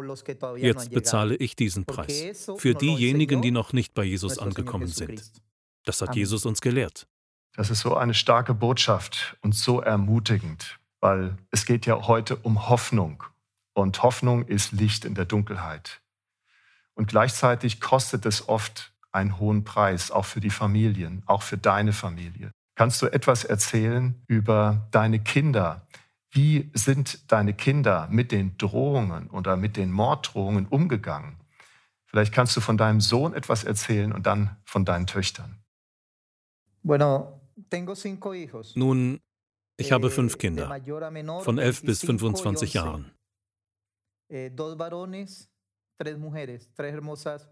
Jetzt 0.57 0.91
bezahle 0.91 1.35
ich 1.37 1.57
diesen 1.57 1.85
Preis 1.85 2.49
für 2.57 2.75
diejenigen, 2.75 3.43
die 3.43 3.51
noch 3.51 3.73
nicht 3.73 3.95
bei 3.95 4.05
Jesus 4.05 4.39
angekommen 4.39 4.87
sind. 4.87 5.23
Das 5.85 6.01
hat 6.03 6.15
Jesus 6.15 6.47
uns 6.47 6.61
gelehrt. 6.61 7.07
Das 7.55 7.71
ist 7.71 7.81
so 7.81 7.97
eine 7.97 8.15
starke 8.15 8.55
Botschaft 8.55 9.37
und 9.41 9.55
so 9.55 9.81
ermutigend, 9.81 10.79
weil 11.01 11.37
es 11.51 11.65
geht 11.65 11.87
ja 11.87 12.07
heute 12.07 12.37
um 12.37 12.69
Hoffnung. 12.69 13.25
Und 13.73 14.03
Hoffnung 14.03 14.47
ist 14.47 14.73
Licht 14.73 15.05
in 15.05 15.15
der 15.15 15.25
Dunkelheit. 15.25 16.01
Und 16.95 17.09
gleichzeitig 17.09 17.81
kostet 17.81 18.25
es 18.25 18.49
oft 18.49 18.93
einen 19.13 19.39
hohen 19.39 19.65
Preis, 19.65 20.11
auch 20.11 20.25
für 20.27 20.41
die 20.41 20.51
Familien, 20.51 21.23
auch 21.27 21.43
für 21.43 21.59
deine 21.59 21.93
Familie. 21.93 22.53
Kannst 22.77 23.01
du 23.01 23.07
etwas 23.07 23.43
erzählen 23.45 24.23
über 24.29 24.87
deine 24.91 25.19
Kinder? 25.19 25.87
Wie 26.31 26.71
sind 26.75 27.33
deine 27.33 27.55
Kinder 27.55 28.07
mit 28.11 28.31
den 28.31 28.59
Drohungen 28.59 29.31
oder 29.31 29.57
mit 29.57 29.79
den 29.79 29.91
Morddrohungen 29.91 30.67
umgegangen? 30.67 31.41
Vielleicht 32.05 32.35
kannst 32.35 32.55
du 32.55 32.61
von 32.61 32.77
deinem 32.77 33.01
Sohn 33.01 33.33
etwas 33.33 33.65
erzählen 33.65 34.13
und 34.13 34.27
dann 34.27 34.57
von 34.65 34.85
deinen 34.85 35.07
Töchtern. 35.07 35.65
Nun, 38.77 39.21
ich 39.79 39.93
habe 39.93 40.11
fünf 40.11 40.35
eh, 40.35 40.39
Kinder, 40.39 40.81
von 41.41 41.59
elf 41.59 41.83
bis 41.83 42.01
25 42.05 42.75
Jahren. 42.75 43.11
Eh, 44.29 44.51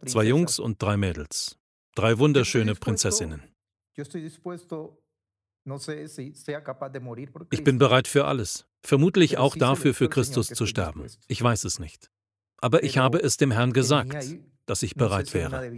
Zwei 0.06 0.24
Jungs 0.24 0.58
und 0.58 0.82
drei 0.82 0.98
Mädels. 0.98 1.58
Drei 1.94 2.18
wunderschöne 2.18 2.74
Prinzessinnen. 2.74 3.42
Ich 7.50 7.64
bin 7.64 7.78
bereit 7.78 8.08
für 8.08 8.24
alles, 8.26 8.66
vermutlich 8.82 9.38
auch 9.38 9.56
dafür, 9.56 9.94
für 9.94 10.08
Christus 10.08 10.48
zu 10.48 10.66
sterben. 10.66 11.06
Ich 11.26 11.42
weiß 11.42 11.64
es 11.64 11.78
nicht. 11.78 12.10
Aber 12.58 12.82
ich 12.82 12.98
habe 12.98 13.18
es 13.18 13.36
dem 13.36 13.50
Herrn 13.50 13.72
gesagt, 13.72 14.16
dass 14.66 14.82
ich 14.82 14.94
bereit 14.94 15.32
wäre. 15.34 15.72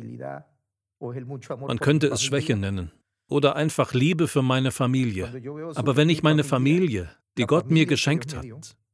Man 1.00 1.80
könnte 1.80 2.08
es 2.08 2.22
Schwäche 2.22 2.56
nennen 2.56 2.90
oder 3.28 3.56
einfach 3.56 3.92
Liebe 3.92 4.28
für 4.28 4.42
meine 4.42 4.72
Familie. 4.72 5.28
Aber 5.74 5.96
wenn 5.96 6.08
ich 6.08 6.22
meine 6.22 6.44
Familie, 6.44 7.10
die 7.38 7.44
Gott 7.44 7.70
mir 7.70 7.86
geschenkt 7.86 8.34
hat, 8.34 8.46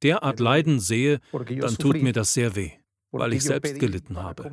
derart 0.02 0.40
leiden 0.40 0.80
sehe, 0.80 1.20
dann 1.32 1.76
tut 1.78 2.02
mir 2.02 2.12
das 2.12 2.34
sehr 2.34 2.56
weh 2.56 2.72
weil 3.12 3.35
ich 3.35 3.45
selbst 3.45 3.78
gelitten 3.78 4.23
habe, 4.23 4.45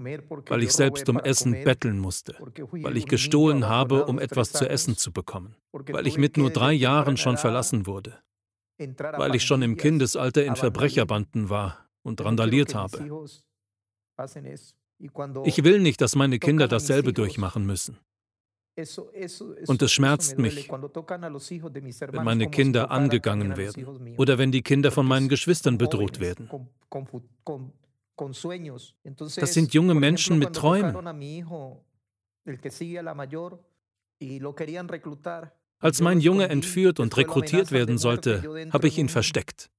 weil 0.47 0.63
ich 0.63 0.73
selbst 0.73 1.07
um 1.09 1.17
Essen 1.17 1.63
betteln 1.63 1.97
musste, 1.97 2.35
weil 2.71 2.97
ich 2.97 3.05
gestohlen 3.05 3.67
habe, 3.67 4.05
um 4.05 4.19
etwas 4.19 4.51
zu 4.51 4.69
essen 4.69 4.97
zu 4.97 5.11
bekommen, 5.11 5.55
weil 5.71 6.05
ich 6.05 6.17
mit 6.17 6.37
nur 6.37 6.51
drei 6.51 6.73
Jahren 6.73 7.17
schon 7.17 7.37
verlassen 7.37 7.87
wurde, 7.87 8.19
weil 8.77 9.35
ich 9.35 9.43
schon 9.43 9.61
im 9.61 9.77
Kindesalter 9.77 10.43
in 10.43 10.55
Verbrecherbanden 10.55 11.49
war 11.49 11.89
und 12.03 12.23
randaliert 12.23 12.75
habe. 12.75 12.97
Ich 15.45 15.63
will 15.63 15.79
nicht, 15.79 16.01
dass 16.01 16.15
meine 16.15 16.39
Kinder 16.39 16.67
dasselbe 16.67 17.13
durchmachen 17.13 17.65
müssen. 17.65 17.97
Und 19.67 19.81
es 19.81 19.91
schmerzt 19.91 20.37
mich, 20.37 20.69
wenn 20.69 22.23
meine 22.23 22.49
Kinder 22.49 22.91
angegangen 22.91 23.57
werden 23.57 24.15
oder 24.17 24.37
wenn 24.37 24.51
die 24.51 24.61
Kinder 24.61 24.91
von 24.91 25.05
meinen 25.05 25.27
Geschwistern 25.27 25.77
bedroht 25.77 26.19
werden. 26.19 26.49
Das 29.35 29.53
sind 29.53 29.73
junge 29.73 29.95
Menschen 29.95 30.39
mit 30.39 30.55
Träumen. 30.55 30.95
Als 35.81 36.01
mein 36.01 36.19
Junge 36.19 36.49
entführt 36.49 36.99
und 36.99 37.15
rekrutiert 37.15 37.71
werden 37.71 37.97
sollte, 37.97 38.69
habe 38.71 38.87
ich 38.87 38.97
ihn 38.97 39.09
versteckt. 39.09 39.69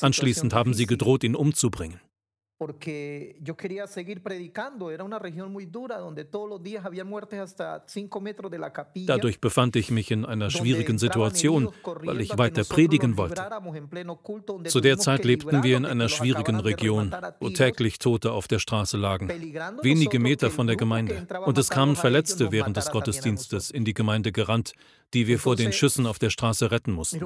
Anschließend 0.00 0.54
haben 0.54 0.74
sie 0.74 0.86
gedroht, 0.86 1.24
ihn 1.24 1.34
umzubringen 1.34 2.00
porque 2.62 3.34
yo 3.40 3.56
quería 3.56 3.88
seguir 3.88 4.22
predicando. 4.22 4.92
Era 4.92 5.02
una 5.02 5.18
región 5.18 5.50
muy 5.50 5.66
dura 5.66 5.98
donde 5.98 6.24
todos 6.24 6.48
los 6.48 6.62
días 6.62 6.84
había 6.84 7.04
muertes 7.04 7.40
hasta 7.40 7.82
5 7.88 8.20
metros 8.20 8.52
de 8.52 8.58
la 8.60 8.72
capilla. 8.72 9.16
Dadurch 9.16 9.40
befand 9.40 9.74
ich 9.74 9.90
mich 9.90 10.12
in 10.12 10.24
einer 10.24 10.48
schwierigen 10.48 10.96
Situation, 10.96 11.70
weil 12.04 12.20
ich 12.20 12.38
weiter 12.38 12.62
predigen 12.62 13.16
wollte. 13.16 13.42
Zu 14.68 14.80
der 14.80 14.96
Zeit 14.98 15.24
lebten 15.24 15.64
wir 15.64 15.76
in 15.76 15.84
einer 15.84 16.08
schwierigen 16.08 16.60
Region, 16.60 17.12
wo 17.40 17.50
täglich 17.50 17.98
Tote 17.98 18.30
auf 18.30 18.46
der 18.46 18.60
Straße 18.60 18.96
lagen, 18.96 19.28
wenige 19.82 20.20
Meter 20.20 20.52
von 20.52 20.68
der 20.68 20.76
Gemeinde. 20.76 21.26
Und 21.44 21.58
es 21.58 21.68
kamen 21.68 21.96
Verletzte 21.96 22.52
während 22.52 22.76
des 22.76 22.92
Gottesdienstes 22.92 23.72
in 23.72 23.84
die 23.84 23.94
Gemeinde 23.94 24.30
gerannt, 24.30 24.74
die 25.14 25.26
wir 25.26 25.40
vor 25.40 25.56
den 25.56 25.72
Schüssen 25.72 26.06
auf 26.06 26.20
der 26.20 26.30
Straße 26.30 26.70
retten 26.70 26.92
mussten. 26.92 27.18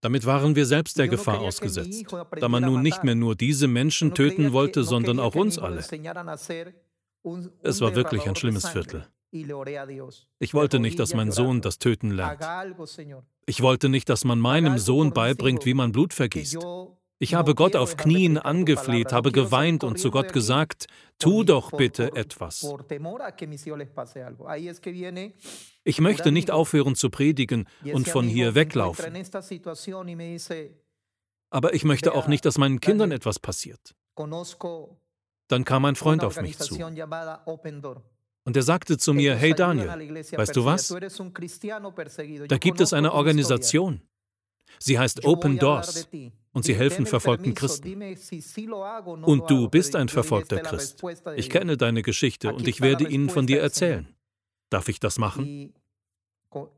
Damit 0.00 0.26
waren 0.26 0.54
wir 0.54 0.66
selbst 0.66 0.98
der 0.98 1.08
Gefahr 1.08 1.40
ausgesetzt, 1.40 2.06
da 2.38 2.48
man 2.48 2.62
nun 2.64 2.82
nicht 2.82 3.02
mehr 3.02 3.14
nur 3.14 3.34
diese 3.34 3.66
Menschen 3.66 4.14
töten 4.14 4.52
wollte, 4.52 4.84
sondern 4.84 5.18
auch 5.18 5.34
uns 5.34 5.58
alle. 5.58 5.78
Es 7.62 7.80
war 7.80 7.94
wirklich 7.94 8.28
ein 8.28 8.36
schlimmes 8.36 8.68
Viertel. 8.68 9.06
Ich 10.38 10.54
wollte 10.54 10.78
nicht, 10.78 10.98
dass 10.98 11.14
mein 11.14 11.32
Sohn 11.32 11.60
das 11.60 11.78
Töten 11.78 12.10
lernt. 12.10 12.40
Ich 13.46 13.60
wollte 13.60 13.88
nicht, 13.88 14.08
dass 14.08 14.24
man 14.24 14.38
meinem 14.38 14.78
Sohn 14.78 15.12
beibringt, 15.12 15.66
wie 15.66 15.74
man 15.74 15.92
Blut 15.92 16.14
vergießt. 16.14 16.58
Ich 17.18 17.34
habe 17.34 17.54
Gott 17.54 17.76
auf 17.76 17.96
Knien 17.96 18.36
angefleht, 18.36 19.12
habe 19.12 19.32
geweint 19.32 19.84
und 19.84 19.98
zu 19.98 20.10
Gott 20.10 20.32
gesagt, 20.34 20.86
tu 21.18 21.44
doch 21.44 21.70
bitte 21.72 22.14
etwas. 22.14 22.66
Ich 25.84 26.00
möchte 26.00 26.32
nicht 26.32 26.50
aufhören 26.50 26.94
zu 26.94 27.10
predigen 27.10 27.68
und 27.92 28.08
von 28.08 28.26
hier 28.26 28.54
weglaufen. 28.54 29.14
Aber 31.50 31.74
ich 31.74 31.84
möchte 31.84 32.12
auch 32.12 32.26
nicht, 32.26 32.44
dass 32.44 32.58
meinen 32.58 32.80
Kindern 32.80 33.12
etwas 33.12 33.38
passiert. 33.38 33.94
Dann 35.48 35.64
kam 35.64 35.84
ein 35.86 35.96
Freund 35.96 36.22
auf 36.22 36.40
mich 36.40 36.58
zu. 36.58 36.74
Und 38.44 38.56
er 38.56 38.62
sagte 38.62 38.98
zu 38.98 39.14
mir, 39.14 39.34
hey 39.36 39.54
Daniel, 39.54 39.88
weißt 39.88 40.54
du 40.54 40.64
was? 40.64 40.88
Da 42.48 42.58
gibt 42.58 42.80
es 42.80 42.92
eine 42.92 43.12
Organisation. 43.12 44.02
Sie 44.78 44.98
heißt 44.98 45.24
Open 45.24 45.58
Doors 45.58 46.08
und 46.56 46.62
sie 46.62 46.74
helfen 46.74 47.04
verfolgten 47.04 47.52
Christen. 47.52 48.02
Und 49.24 49.50
du 49.50 49.68
bist 49.68 49.94
ein 49.94 50.08
verfolgter 50.08 50.60
Christ. 50.60 51.02
Ich 51.36 51.50
kenne 51.50 51.76
deine 51.76 52.00
Geschichte 52.00 52.50
und 52.50 52.66
ich 52.66 52.80
werde 52.80 53.06
ihnen 53.06 53.28
von 53.28 53.46
dir 53.46 53.60
erzählen. 53.60 54.08
Darf 54.70 54.88
ich 54.88 54.98
das 54.98 55.18
machen? 55.18 55.74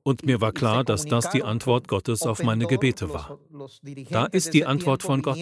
Und 0.02 0.26
mir 0.26 0.40
war 0.40 0.50
klar, 0.50 0.82
dass 0.82 1.04
das 1.04 1.30
die 1.30 1.44
Antwort 1.44 1.86
Gottes 1.86 2.22
auf 2.22 2.42
meine 2.42 2.66
Gebete 2.66 3.08
war. 3.10 3.38
Da 4.10 4.26
ist 4.26 4.52
die 4.52 4.66
Antwort 4.66 5.04
von 5.04 5.22
Gott. 5.22 5.38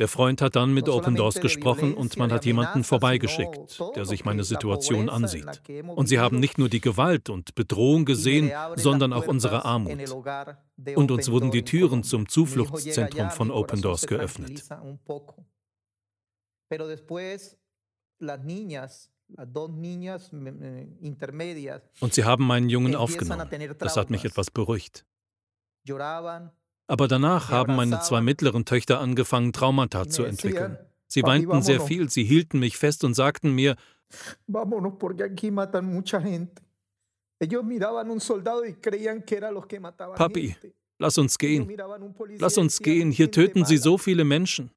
Der 0.00 0.08
Freund 0.08 0.40
hat 0.40 0.56
dann 0.56 0.72
mit 0.72 0.88
Open 0.88 1.14
Doors 1.14 1.40
gesprochen 1.40 1.92
und 1.92 2.16
man 2.16 2.32
hat 2.32 2.46
jemanden 2.46 2.84
vorbeigeschickt, 2.84 3.78
der 3.94 4.06
sich 4.06 4.24
meine 4.24 4.44
Situation 4.44 5.10
ansieht. 5.10 5.60
Und 5.94 6.08
sie 6.08 6.18
haben 6.18 6.40
nicht 6.40 6.56
nur 6.56 6.70
die 6.70 6.80
Gewalt 6.80 7.28
und 7.28 7.54
Bedrohung 7.54 8.06
gesehen, 8.06 8.50
sondern 8.76 9.12
auch 9.12 9.28
unsere 9.28 9.66
Armut. 9.66 9.98
Und 10.96 11.10
uns 11.10 11.30
wurden 11.30 11.50
die 11.50 11.64
Türen 11.64 12.02
zum 12.02 12.26
Zufluchtszentrum 12.30 13.30
von 13.30 13.50
Open 13.50 13.82
Doors 13.82 14.06
geöffnet. 14.06 14.64
Und 22.00 22.14
sie 22.14 22.24
haben 22.24 22.46
meinen 22.46 22.70
Jungen 22.70 22.96
aufgenommen. 22.96 23.76
Das 23.78 23.96
hat 23.98 24.08
mich 24.08 24.24
etwas 24.24 24.50
beruhigt. 24.50 25.04
Aber 26.90 27.06
danach 27.06 27.50
haben 27.50 27.76
meine 27.76 28.00
zwei 28.00 28.20
mittleren 28.20 28.64
Töchter 28.64 28.98
angefangen, 28.98 29.52
Traumata 29.52 30.08
zu 30.08 30.24
entwickeln. 30.24 30.76
Sie 31.06 31.22
weinten 31.22 31.62
sehr 31.62 31.80
viel, 31.80 32.10
sie 32.10 32.24
hielten 32.24 32.58
mich 32.58 32.76
fest 32.78 33.04
und 33.04 33.14
sagten 33.14 33.52
mir, 33.54 33.76
Papi, 40.16 40.56
lass 40.98 41.16
uns 41.16 41.38
gehen. 41.38 41.70
Lass 42.40 42.58
uns 42.58 42.78
gehen, 42.80 43.12
hier 43.12 43.30
töten 43.30 43.64
sie 43.64 43.76
so 43.76 43.96
viele 43.96 44.24
Menschen. 44.24 44.72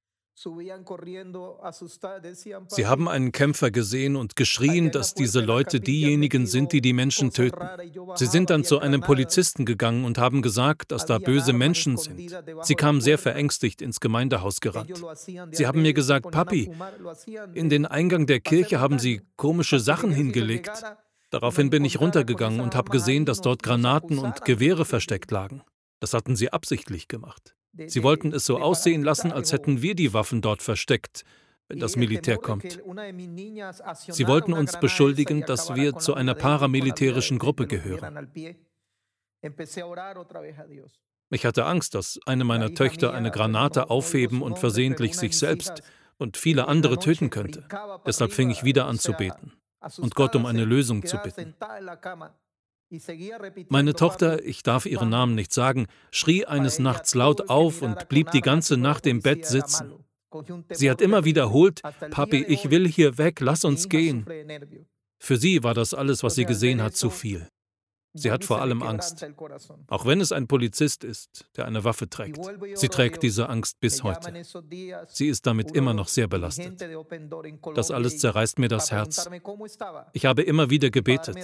Sie 2.67 2.87
haben 2.87 3.07
einen 3.07 3.31
Kämpfer 3.31 3.69
gesehen 3.69 4.15
und 4.15 4.35
geschrien, 4.35 4.91
dass 4.91 5.13
diese 5.13 5.41
Leute 5.41 5.79
diejenigen 5.79 6.47
sind, 6.47 6.73
die 6.73 6.81
die 6.81 6.93
Menschen 6.93 7.31
töten. 7.31 7.67
Sie 8.15 8.25
sind 8.25 8.49
dann 8.49 8.63
zu 8.63 8.79
einem 8.79 9.01
Polizisten 9.01 9.65
gegangen 9.65 10.05
und 10.05 10.17
haben 10.17 10.41
gesagt, 10.41 10.91
dass 10.91 11.05
da 11.05 11.19
böse 11.19 11.53
Menschen 11.53 11.97
sind. 11.97 12.35
Sie 12.63 12.75
kamen 12.75 12.99
sehr 12.99 13.19
verängstigt 13.19 13.81
ins 13.81 13.99
Gemeindehaus 13.99 14.59
gerannt. 14.59 15.03
Sie 15.51 15.67
haben 15.67 15.83
mir 15.83 15.93
gesagt, 15.93 16.31
Papi, 16.31 16.71
in 17.53 17.69
den 17.69 17.85
Eingang 17.85 18.25
der 18.25 18.39
Kirche 18.39 18.79
haben 18.79 18.97
sie 18.97 19.21
komische 19.35 19.79
Sachen 19.79 20.11
hingelegt. 20.11 20.71
Daraufhin 21.29 21.69
bin 21.69 21.85
ich 21.85 21.99
runtergegangen 21.99 22.59
und 22.59 22.75
habe 22.75 22.91
gesehen, 22.91 23.25
dass 23.25 23.41
dort 23.41 23.61
Granaten 23.63 24.17
und 24.17 24.45
Gewehre 24.45 24.85
versteckt 24.85 25.31
lagen. 25.31 25.61
Das 25.99 26.13
hatten 26.13 26.35
sie 26.35 26.51
absichtlich 26.51 27.07
gemacht. 27.07 27.55
Sie 27.73 28.03
wollten 28.03 28.33
es 28.33 28.45
so 28.45 28.59
aussehen 28.59 29.03
lassen, 29.03 29.31
als 29.31 29.51
hätten 29.51 29.81
wir 29.81 29.95
die 29.95 30.13
Waffen 30.13 30.41
dort 30.41 30.61
versteckt, 30.61 31.23
wenn 31.67 31.79
das 31.79 31.95
Militär 31.95 32.37
kommt. 32.37 32.79
Sie 33.91 34.27
wollten 34.27 34.53
uns 34.53 34.79
beschuldigen, 34.79 35.41
dass 35.41 35.73
wir 35.73 35.97
zu 35.97 36.13
einer 36.13 36.35
paramilitärischen 36.35 37.39
Gruppe 37.39 37.67
gehören. 37.67 38.29
Ich 41.29 41.45
hatte 41.45 41.65
Angst, 41.65 41.95
dass 41.95 42.19
eine 42.25 42.43
meiner 42.43 42.73
Töchter 42.73 43.13
eine 43.13 43.31
Granate 43.31 43.89
aufheben 43.89 44.41
und 44.43 44.59
versehentlich 44.59 45.17
sich 45.17 45.37
selbst 45.37 45.81
und 46.17 46.37
viele 46.37 46.67
andere 46.67 46.99
töten 46.99 47.31
könnte. 47.31 47.67
Deshalb 48.05 48.33
fing 48.33 48.51
ich 48.51 48.63
wieder 48.63 48.85
an 48.85 48.99
zu 48.99 49.13
beten 49.13 49.53
und 49.97 50.13
Gott 50.15 50.35
um 50.35 50.45
eine 50.45 50.63
Lösung 50.63 51.05
zu 51.05 51.17
bitten. 51.17 51.55
Meine 53.69 53.93
Tochter, 53.93 54.43
ich 54.43 54.63
darf 54.63 54.85
ihren 54.85 55.09
Namen 55.09 55.35
nicht 55.35 55.53
sagen, 55.53 55.87
schrie 56.11 56.45
eines 56.45 56.79
Nachts 56.79 57.15
laut 57.15 57.49
auf 57.49 57.81
und 57.81 58.09
blieb 58.09 58.31
die 58.31 58.41
ganze 58.41 58.77
Nacht 58.77 59.05
im 59.07 59.21
Bett 59.21 59.45
sitzen. 59.45 59.93
Sie 60.71 60.89
hat 60.89 61.01
immer 61.01 61.25
wiederholt, 61.25 61.81
Papi, 62.11 62.43
ich 62.43 62.69
will 62.69 62.87
hier 62.87 63.17
weg, 63.17 63.39
lass 63.39 63.65
uns 63.65 63.89
gehen. 63.89 64.25
Für 65.19 65.37
sie 65.37 65.63
war 65.63 65.73
das 65.73 65.93
alles, 65.93 66.23
was 66.23 66.35
sie 66.35 66.45
gesehen 66.45 66.81
hat, 66.81 66.95
zu 66.95 67.09
viel. 67.09 67.47
Sie 68.13 68.31
hat 68.31 68.45
vor 68.45 68.61
allem 68.61 68.83
Angst, 68.83 69.25
auch 69.87 70.05
wenn 70.05 70.21
es 70.21 70.31
ein 70.31 70.47
Polizist 70.47 71.03
ist, 71.03 71.45
der 71.57 71.65
eine 71.65 71.83
Waffe 71.83 72.07
trägt. 72.07 72.39
Sie 72.75 72.89
trägt 72.89 73.23
diese 73.23 73.49
Angst 73.49 73.79
bis 73.79 74.03
heute. 74.03 74.31
Sie 75.07 75.27
ist 75.27 75.47
damit 75.47 75.71
immer 75.71 75.93
noch 75.93 76.07
sehr 76.07 76.27
belastet. 76.27 76.79
Das 77.75 77.91
alles 77.91 78.19
zerreißt 78.19 78.59
mir 78.59 78.67
das 78.67 78.91
Herz. 78.91 79.27
Ich 80.13 80.25
habe 80.25 80.43
immer 80.43 80.69
wieder 80.69 80.91
gebetet. 80.91 81.37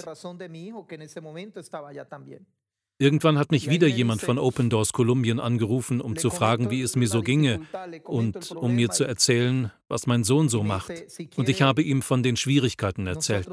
Irgendwann 3.00 3.38
hat 3.38 3.50
mich 3.50 3.70
wieder 3.70 3.86
jemand 3.86 4.20
von 4.20 4.38
Open 4.38 4.68
Doors 4.68 4.92
Kolumbien 4.92 5.40
angerufen, 5.40 6.02
um 6.02 6.18
zu 6.18 6.28
fragen, 6.28 6.70
wie 6.70 6.82
es 6.82 6.96
mir 6.96 7.08
so 7.08 7.22
ginge 7.22 7.60
und 8.04 8.52
um 8.52 8.74
mir 8.74 8.90
zu 8.90 9.04
erzählen, 9.04 9.72
was 9.88 10.06
mein 10.06 10.22
Sohn 10.22 10.50
so 10.50 10.62
macht. 10.62 10.92
Und 11.36 11.48
ich 11.48 11.62
habe 11.62 11.80
ihm 11.82 12.02
von 12.02 12.22
den 12.22 12.36
Schwierigkeiten 12.36 13.06
erzählt. 13.06 13.48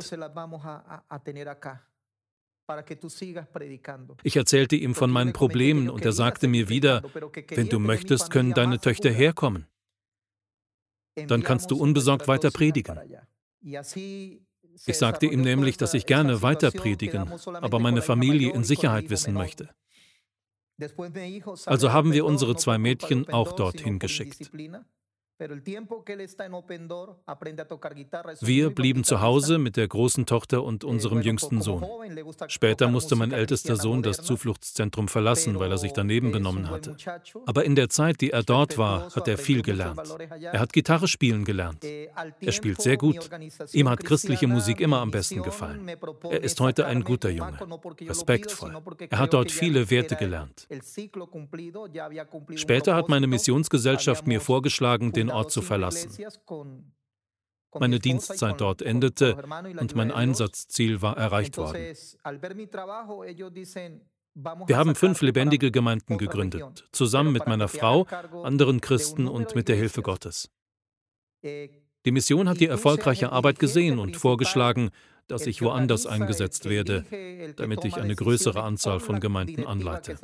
Ich 4.23 4.35
erzählte 4.35 4.75
ihm 4.75 4.95
von 4.95 5.09
meinen 5.09 5.33
Problemen 5.33 5.89
und 5.89 6.03
er 6.03 6.11
sagte 6.11 6.47
mir 6.47 6.69
wieder, 6.69 7.01
wenn 7.49 7.69
du 7.69 7.79
möchtest, 7.79 8.29
können 8.29 8.53
deine 8.53 8.79
Töchter 8.79 9.09
herkommen. 9.09 9.67
Dann 11.15 11.43
kannst 11.43 11.71
du 11.71 11.77
unbesorgt 11.77 12.27
weiter 12.27 12.51
predigen. 12.51 12.99
Ich 14.85 14.97
sagte 14.97 15.25
ihm 15.25 15.41
nämlich, 15.41 15.77
dass 15.77 15.93
ich 15.93 16.05
gerne 16.05 16.41
weiter 16.41 16.71
predigen, 16.71 17.31
aber 17.55 17.79
meine 17.79 18.01
Familie 18.01 18.53
in 18.53 18.63
Sicherheit 18.63 19.09
wissen 19.09 19.33
möchte. 19.33 19.69
Also 21.65 21.91
haben 21.91 22.13
wir 22.13 22.25
unsere 22.25 22.55
zwei 22.55 22.77
Mädchen 22.77 23.29
auch 23.29 23.53
dorthin 23.53 23.97
geschickt. 23.97 24.51
Wir 28.41 28.69
blieben 28.71 29.03
zu 29.03 29.21
Hause 29.21 29.57
mit 29.59 29.77
der 29.77 29.87
großen 29.87 30.25
Tochter 30.25 30.63
und 30.63 30.83
eh, 30.83 30.87
unserem 30.87 31.21
jüngsten 31.21 31.61
Sohn. 31.61 31.85
Später 32.47 32.87
musste 32.87 33.15
mein 33.15 33.31
ältester 33.31 33.75
Sohn 33.75 34.01
das 34.01 34.17
Zufluchtszentrum 34.23 35.07
verlassen, 35.07 35.59
weil 35.59 35.71
er 35.71 35.77
sich 35.77 35.93
daneben 35.93 36.31
benommen 36.31 36.71
hatte. 36.71 36.95
Aber 37.45 37.65
in 37.65 37.75
der 37.75 37.89
Zeit, 37.89 38.21
die 38.21 38.31
er 38.31 38.41
dort 38.41 38.79
war, 38.79 39.13
hat 39.15 39.27
er 39.27 39.37
viel 39.37 39.61
gelernt. 39.61 39.99
Er 40.41 40.59
hat 40.59 40.73
Gitarre 40.73 41.07
spielen 41.07 41.45
gelernt. 41.45 41.85
Eh, 41.85 42.07
er 42.41 42.51
spielt 42.51 42.81
sehr 42.81 42.97
gut. 42.97 43.29
Ihm 43.73 43.89
hat 43.89 44.03
christliche 44.03 44.47
Musik 44.47 44.79
immer 44.79 45.01
am 45.01 45.11
besten 45.11 45.43
gefallen. 45.43 45.87
Er 46.31 46.43
ist 46.43 46.59
heute 46.59 46.87
ein 46.87 47.03
guter 47.03 47.29
Junge, 47.29 47.59
respektvoll. 48.01 48.75
Er 49.09 49.19
hat 49.19 49.33
dort 49.33 49.51
viele 49.51 49.91
Werte 49.91 50.15
gelernt. 50.15 50.67
Später 52.55 52.95
hat 52.95 53.07
meine 53.07 53.27
Missionsgesellschaft 53.27 54.25
mir 54.25 54.41
vorgeschlagen, 54.41 55.11
den 55.11 55.26
den 55.27 55.35
Ort 55.35 55.51
zu 55.51 55.61
verlassen. 55.61 56.11
Meine 57.79 57.99
Dienstzeit 57.99 58.59
dort 58.61 58.81
endete 58.81 59.35
und 59.79 59.95
mein 59.95 60.11
Einsatzziel 60.11 61.01
war 61.01 61.17
erreicht 61.17 61.57
worden. 61.57 61.95
Wir 64.67 64.77
haben 64.77 64.95
fünf 64.95 65.21
lebendige 65.21 65.71
Gemeinden 65.71 66.17
gegründet, 66.17 66.87
zusammen 66.91 67.33
mit 67.33 67.47
meiner 67.47 67.67
Frau, 67.67 68.05
anderen 68.43 68.81
Christen 68.81 69.27
und 69.27 69.55
mit 69.55 69.67
der 69.67 69.75
Hilfe 69.75 70.01
Gottes. 70.01 70.49
Die 71.43 72.11
Mission 72.11 72.47
hat 72.47 72.59
die 72.59 72.67
erfolgreiche 72.67 73.31
Arbeit 73.31 73.59
gesehen 73.59 73.99
und 73.99 74.15
vorgeschlagen, 74.15 74.91
dass 75.27 75.45
ich 75.45 75.61
woanders 75.61 76.05
eingesetzt 76.05 76.69
werde, 76.69 77.03
damit 77.57 77.83
ich 77.83 77.97
eine 77.97 78.15
größere 78.15 78.63
Anzahl 78.63 78.99
von 78.99 79.19
Gemeinden 79.19 79.65
anleite. 79.65 80.17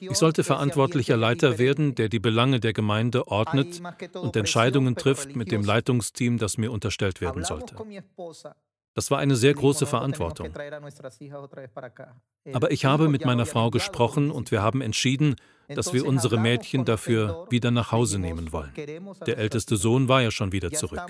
Ich 0.00 0.18
sollte 0.18 0.44
verantwortlicher 0.44 1.16
Leiter 1.16 1.58
werden, 1.58 1.94
der 1.94 2.08
die 2.08 2.18
Belange 2.18 2.60
der 2.60 2.72
Gemeinde 2.72 3.28
ordnet 3.28 3.80
und 4.14 4.36
Entscheidungen 4.36 4.96
trifft 4.96 5.36
mit 5.36 5.50
dem 5.50 5.64
Leitungsteam, 5.64 6.38
das 6.38 6.58
mir 6.58 6.72
unterstellt 6.72 7.20
werden 7.20 7.44
sollte. 7.44 7.76
Das 8.94 9.10
war 9.10 9.18
eine 9.18 9.36
sehr 9.36 9.54
große 9.54 9.86
Verantwortung. 9.86 10.48
Aber 12.52 12.70
ich 12.70 12.84
habe 12.84 13.08
mit 13.08 13.24
meiner 13.24 13.46
Frau 13.46 13.70
gesprochen 13.70 14.30
und 14.30 14.50
wir 14.50 14.62
haben 14.62 14.80
entschieden, 14.80 15.36
dass 15.74 15.92
wir 15.92 16.06
unsere 16.06 16.38
Mädchen 16.38 16.84
dafür 16.84 17.46
wieder 17.50 17.70
nach 17.70 17.92
Hause 17.92 18.18
nehmen 18.18 18.52
wollen. 18.52 18.72
Der 19.26 19.38
älteste 19.38 19.76
Sohn 19.76 20.08
war 20.08 20.22
ja 20.22 20.30
schon 20.30 20.52
wieder 20.52 20.70
zurück. 20.70 21.00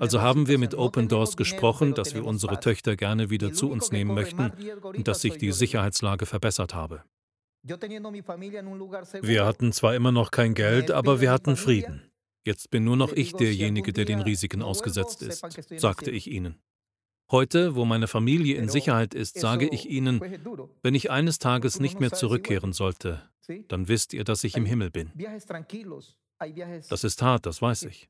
Also 0.00 0.22
haben 0.22 0.48
wir 0.48 0.58
mit 0.58 0.74
Open 0.74 1.08
Doors 1.08 1.36
gesprochen, 1.36 1.94
dass 1.94 2.14
wir 2.14 2.24
unsere 2.24 2.60
Töchter 2.60 2.96
gerne 2.96 3.30
wieder 3.30 3.52
zu 3.52 3.70
uns 3.70 3.90
nehmen 3.92 4.14
möchten 4.14 4.52
und 4.82 5.08
dass 5.08 5.20
sich 5.20 5.38
die 5.38 5.52
Sicherheitslage 5.52 6.26
verbessert 6.26 6.74
habe. 6.74 7.02
Wir 9.22 9.46
hatten 9.46 9.72
zwar 9.72 9.94
immer 9.94 10.12
noch 10.12 10.30
kein 10.30 10.54
Geld, 10.54 10.90
aber 10.90 11.20
wir 11.20 11.30
hatten 11.30 11.56
Frieden. 11.56 12.10
Jetzt 12.46 12.70
bin 12.70 12.84
nur 12.84 12.96
noch 12.96 13.12
ich 13.12 13.32
derjenige, 13.32 13.94
der 13.94 14.04
den 14.04 14.20
Risiken 14.20 14.62
ausgesetzt 14.62 15.22
ist, 15.22 15.44
sagte 15.80 16.10
ich 16.10 16.30
ihnen. 16.30 16.58
Heute, 17.30 17.74
wo 17.74 17.86
meine 17.86 18.06
Familie 18.06 18.56
in 18.56 18.68
Sicherheit 18.68 19.14
ist, 19.14 19.40
sage 19.40 19.66
ich 19.66 19.88
Ihnen, 19.88 20.20
wenn 20.82 20.94
ich 20.94 21.10
eines 21.10 21.38
Tages 21.38 21.80
nicht 21.80 21.98
mehr 21.98 22.12
zurückkehren 22.12 22.74
sollte, 22.74 23.22
dann 23.68 23.88
wisst 23.88 24.12
ihr, 24.12 24.24
dass 24.24 24.44
ich 24.44 24.56
im 24.56 24.66
Himmel 24.66 24.90
bin. 24.90 25.12
Das 26.88 27.04
ist 27.04 27.22
hart, 27.22 27.46
das 27.46 27.62
weiß 27.62 27.84
ich. 27.84 28.08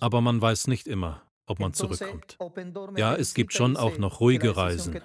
Aber 0.00 0.20
man 0.20 0.40
weiß 0.40 0.66
nicht 0.66 0.88
immer, 0.88 1.22
ob 1.46 1.58
man 1.58 1.72
zurückkommt. 1.72 2.38
Ja, 2.96 3.14
es 3.14 3.34
gibt 3.34 3.52
schon 3.52 3.76
auch 3.76 3.98
noch 3.98 4.20
ruhige 4.20 4.56
Reisen, 4.56 5.00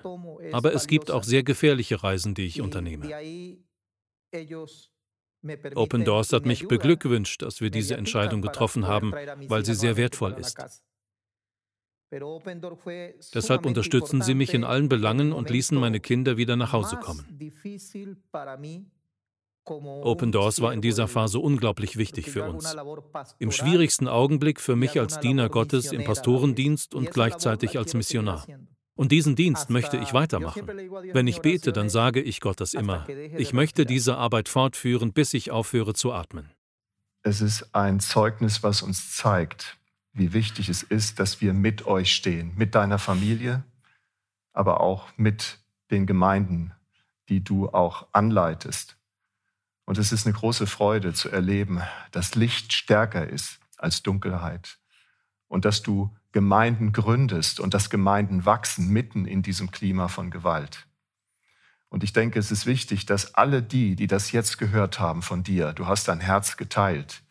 aber 0.52 0.74
es 0.74 0.88
gibt 0.88 1.12
auch 1.12 1.24
sehr 1.24 1.44
gefährliche 1.44 2.04
Reisen, 2.04 2.34
die 2.34 2.46
ich 2.46 2.62
unternehme. 2.62 3.10
Open 5.76 6.04
Doors 6.06 6.34
hat 6.34 6.46
mich 6.46 6.68
beglückwünscht, 6.68 7.42
dass 7.44 7.62
wir 7.62 7.70
diese 7.70 7.96
Entscheidung 7.96 8.42
getroffen 8.42 8.88
haben, 8.88 9.12
weil 9.48 9.64
sie 9.66 9.76
sehr 9.76 9.96
wertvoll 9.98 10.34
ist. 10.34 10.58
Deshalb 13.34 13.66
unterstützen 13.66 14.22
sie 14.22 14.36
mich 14.36 14.54
in 14.54 14.64
allen 14.64 14.90
Belangen 14.90 15.34
und 15.34 15.50
ließen 15.50 15.78
meine 15.78 16.00
Kinder 16.00 16.38
wieder 16.38 16.56
nach 16.56 16.72
Hause 16.72 16.98
kommen. 16.98 17.26
Open 19.66 20.32
Doors 20.32 20.62
war 20.62 20.74
in 20.74 20.82
dieser 20.82 21.08
Phase 21.08 21.40
unglaublich 21.40 21.98
wichtig 21.98 22.30
für 22.30 22.44
uns. 22.44 22.76
Im 23.40 23.52
schwierigsten 23.52 24.08
Augenblick 24.08 24.62
für 24.62 24.76
mich 24.76 25.00
als 25.00 25.20
Diener 25.20 25.50
Gottes 25.50 25.92
im 25.92 26.04
Pastorendienst 26.04 26.94
und 26.94 27.12
gleichzeitig 27.12 27.78
als 27.78 27.94
Missionar. 27.94 28.46
Und 28.96 29.12
diesen 29.12 29.36
Dienst 29.36 29.70
möchte 29.70 29.98
ich 29.98 30.14
weitermachen. 30.14 30.68
Wenn 30.68 31.28
ich 31.28 31.42
bete, 31.42 31.74
dann 31.74 31.90
sage 31.90 32.22
ich 32.22 32.40
Gott 32.40 32.62
das 32.62 32.74
immer. 32.74 33.08
Ich 33.38 33.52
möchte 33.52 33.86
diese 33.86 34.16
Arbeit 34.18 34.48
fortführen, 34.48 35.12
bis 35.12 35.34
ich 35.34 35.52
aufhöre 35.52 35.94
zu 35.94 36.14
atmen. 36.14 36.50
Es 37.24 37.42
ist 37.42 37.74
ein 37.74 38.00
Zeugnis, 38.00 38.64
was 38.64 38.82
uns 38.82 39.16
zeigt, 39.16 39.78
wie 40.14 40.32
wichtig 40.32 40.70
es 40.70 40.84
ist, 40.84 41.20
dass 41.20 41.42
wir 41.42 41.54
mit 41.54 41.88
euch 41.88 42.14
stehen, 42.14 42.54
mit 42.56 42.76
deiner 42.76 43.00
Familie, 43.00 43.64
aber 44.54 44.80
auch 44.80 45.08
mit 45.18 45.60
den 45.92 46.06
Gemeinden, 46.06 46.72
die 47.28 47.44
du 47.44 47.70
auch 47.70 48.08
anleitest. 48.14 48.96
Und 49.86 49.98
es 49.98 50.12
ist 50.12 50.26
eine 50.26 50.34
große 50.34 50.68
Freude 50.68 51.14
zu 51.14 51.30
erleben, 51.30 51.82
dass 52.12 52.36
Licht 52.36 52.74
stärker 52.74 53.28
ist 53.28 53.60
als 53.78 54.04
Dunkelheit 54.04 54.80
und 55.48 55.64
dass 55.64 55.84
du 55.84 56.16
Gemeinden 56.32 56.92
gründest 56.92 57.60
und 57.60 57.74
dass 57.74 57.90
Gemeinden 57.90 58.46
wachsen 58.46 58.90
mitten 58.90 59.26
in 59.26 59.42
diesem 59.42 59.72
Klima 59.72 60.08
von 60.08 60.32
Gewalt. 60.32 60.88
Und 61.88 62.04
ich 62.04 62.12
denke, 62.12 62.40
es 62.40 62.52
ist 62.52 62.66
wichtig, 62.66 63.06
dass 63.06 63.36
alle 63.36 63.64
die, 63.64 63.96
die 63.96 64.08
das 64.08 64.32
jetzt 64.32 64.58
gehört 64.58 65.00
haben 65.00 65.22
von 65.22 65.44
dir, 65.44 65.72
du 65.72 65.88
hast 65.88 66.08
dein 66.08 66.20
Herz 66.20 66.58
geteilt, 66.58 67.22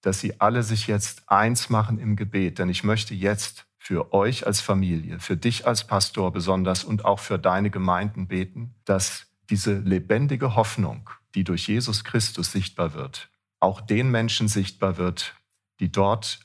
dass 0.00 0.20
sie 0.20 0.40
alle 0.40 0.62
sich 0.62 0.86
jetzt 0.86 1.28
eins 1.28 1.68
machen 1.68 1.98
im 1.98 2.16
Gebet, 2.16 2.58
denn 2.58 2.68
ich 2.68 2.84
möchte 2.84 3.14
jetzt 3.14 3.66
für 3.76 4.14
euch 4.14 4.46
als 4.46 4.62
Familie, 4.62 5.20
für 5.20 5.36
dich 5.36 5.66
als 5.66 5.86
Pastor 5.86 6.32
besonders 6.32 6.84
und 6.84 7.04
auch 7.04 7.18
für 7.18 7.38
deine 7.38 7.68
Gemeinden 7.68 8.26
beten, 8.28 8.74
dass 8.86 9.26
diese 9.50 9.78
lebendige 9.78 10.54
Hoffnung, 10.54 11.10
die 11.34 11.44
durch 11.44 11.68
Jesus 11.68 12.04
Christus 12.04 12.52
sichtbar 12.52 12.94
wird, 12.94 13.30
auch 13.60 13.80
den 13.80 14.10
Menschen 14.10 14.48
sichtbar 14.48 14.96
wird, 14.96 15.34
die 15.80 15.90
dort 15.90 16.40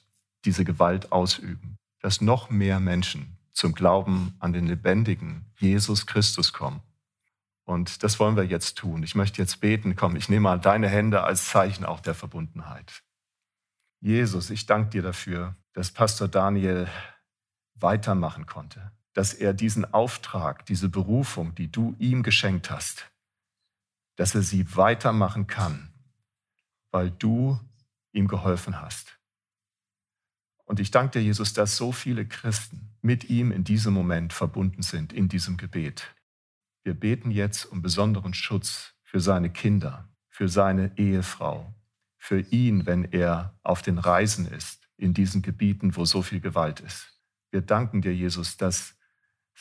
diese 0.45 0.65
Gewalt 0.65 1.11
ausüben, 1.11 1.77
dass 1.99 2.21
noch 2.21 2.49
mehr 2.49 2.79
Menschen 2.79 3.37
zum 3.51 3.73
Glauben 3.73 4.35
an 4.39 4.53
den 4.53 4.67
lebendigen 4.67 5.45
Jesus 5.57 6.05
Christus 6.05 6.53
kommen. 6.53 6.81
Und 7.65 8.03
das 8.03 8.19
wollen 8.19 8.35
wir 8.35 8.45
jetzt 8.45 8.77
tun. 8.77 9.03
Ich 9.03 9.15
möchte 9.15 9.41
jetzt 9.41 9.59
beten. 9.59 9.95
Komm, 9.95 10.15
ich 10.15 10.29
nehme 10.29 10.41
mal 10.41 10.59
deine 10.59 10.87
Hände 10.89 11.23
als 11.23 11.49
Zeichen 11.49 11.85
auch 11.85 11.99
der 11.99 12.15
Verbundenheit. 12.15 13.03
Jesus, 14.01 14.49
ich 14.49 14.65
danke 14.65 14.89
dir 14.89 15.01
dafür, 15.01 15.55
dass 15.73 15.91
Pastor 15.91 16.27
Daniel 16.27 16.87
weitermachen 17.75 18.45
konnte, 18.45 18.91
dass 19.19 19.33
er 19.33 19.53
diesen 19.53 19.83
Auftrag, 19.93 20.65
diese 20.67 20.87
Berufung, 20.87 21.53
die 21.53 21.69
du 21.69 21.93
ihm 21.99 22.23
geschenkt 22.23 22.71
hast, 22.71 23.11
dass 24.15 24.33
er 24.33 24.43
sie 24.43 24.77
weitermachen 24.77 25.45
kann, 25.45 25.93
weil 26.91 27.11
du 27.11 27.59
ihm 28.13 28.29
geholfen 28.29 28.79
hast. 28.79 29.19
Und 30.63 30.79
ich 30.79 30.91
danke 30.91 31.19
dir, 31.19 31.25
Jesus, 31.25 31.51
dass 31.51 31.75
so 31.75 31.91
viele 31.91 32.25
Christen 32.25 32.95
mit 33.01 33.29
ihm 33.29 33.51
in 33.51 33.65
diesem 33.65 33.93
Moment 33.93 34.31
verbunden 34.31 34.83
sind, 34.83 35.11
in 35.11 35.27
diesem 35.27 35.57
Gebet. 35.57 36.15
Wir 36.83 36.93
beten 36.93 37.29
jetzt 37.29 37.65
um 37.65 37.81
besonderen 37.81 38.33
Schutz 38.33 38.93
für 39.03 39.19
seine 39.19 39.49
Kinder, 39.49 40.07
für 40.29 40.47
seine 40.47 40.97
Ehefrau, 40.97 41.75
für 42.17 42.39
ihn, 42.39 42.85
wenn 42.85 43.03
er 43.03 43.59
auf 43.63 43.81
den 43.81 43.97
Reisen 43.97 44.45
ist, 44.45 44.87
in 44.95 45.13
diesen 45.13 45.41
Gebieten, 45.41 45.97
wo 45.97 46.05
so 46.05 46.21
viel 46.21 46.39
Gewalt 46.39 46.79
ist. 46.79 47.19
Wir 47.51 47.59
danken 47.59 48.01
dir, 48.01 48.15
Jesus, 48.15 48.55
dass 48.55 48.95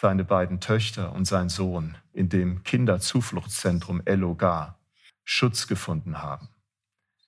seine 0.01 0.25
beiden 0.25 0.61
Töchter 0.61 1.13
und 1.13 1.25
sein 1.25 1.49
Sohn 1.49 1.97
in 2.13 2.29
dem 2.29 2.63
Kinderzufluchtszentrum 2.63 4.01
Elogar 4.05 4.79
Schutz 5.25 5.67
gefunden 5.67 6.23
haben, 6.23 6.49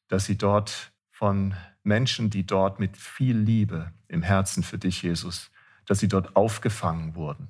dass 0.07 0.27
sie 0.27 0.39
dort 0.39 0.93
von 1.11 1.57
Menschen, 1.83 2.31
die 2.31 2.47
dort 2.47 2.79
mit 2.79 2.97
viel 2.97 3.37
Liebe 3.37 3.93
im 4.07 4.23
Herzen 4.23 4.63
für 4.63 4.79
dich, 4.79 5.03
Jesus, 5.03 5.51
dass 5.85 5.99
sie 5.99 6.07
dort 6.07 6.37
aufgefangen 6.37 7.17
wurden. 7.17 7.49